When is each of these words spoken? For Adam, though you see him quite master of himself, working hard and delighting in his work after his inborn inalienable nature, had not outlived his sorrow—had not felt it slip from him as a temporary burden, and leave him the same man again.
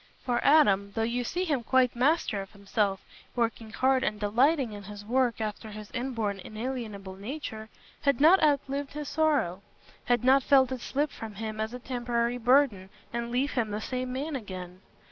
For 0.25 0.43
Adam, 0.43 0.93
though 0.95 1.03
you 1.03 1.23
see 1.23 1.43
him 1.43 1.61
quite 1.61 1.95
master 1.95 2.41
of 2.41 2.53
himself, 2.53 3.05
working 3.35 3.69
hard 3.69 4.03
and 4.03 4.19
delighting 4.19 4.73
in 4.73 4.81
his 4.85 5.05
work 5.05 5.39
after 5.39 5.69
his 5.69 5.91
inborn 5.91 6.39
inalienable 6.39 7.15
nature, 7.15 7.69
had 8.01 8.19
not 8.19 8.41
outlived 8.41 8.93
his 8.93 9.07
sorrow—had 9.09 10.23
not 10.23 10.41
felt 10.41 10.71
it 10.71 10.81
slip 10.81 11.11
from 11.11 11.35
him 11.35 11.61
as 11.61 11.71
a 11.71 11.77
temporary 11.77 12.39
burden, 12.39 12.89
and 13.13 13.29
leave 13.29 13.51
him 13.51 13.69
the 13.69 13.79
same 13.79 14.11
man 14.11 14.35
again. 14.35 14.81